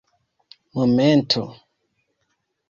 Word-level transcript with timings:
momento 0.81 1.45